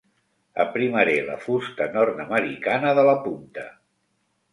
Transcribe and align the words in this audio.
Aprimaré 0.61 1.17
la 1.27 1.35
fusta 1.43 1.87
nord-americana 1.97 2.95
de 3.01 3.05
la 3.11 3.15
punta. 3.27 3.67